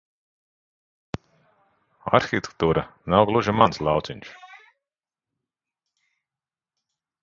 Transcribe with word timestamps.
Arhitektūra 2.19 2.87
nav 3.17 3.29
gluži 3.31 3.57
mans 3.61 3.81
lauciņš. 3.91 4.35